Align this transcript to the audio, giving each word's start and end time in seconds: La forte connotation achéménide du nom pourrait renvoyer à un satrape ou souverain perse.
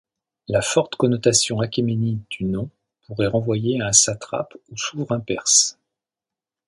La 0.47 0.63
forte 0.63 0.95
connotation 0.95 1.59
achéménide 1.59 2.21
du 2.31 2.43
nom 2.45 2.71
pourrait 3.05 3.27
renvoyer 3.27 3.79
à 3.81 3.89
un 3.89 3.93
satrape 3.93 4.55
ou 4.71 4.75
souverain 4.75 5.19
perse. 5.19 5.77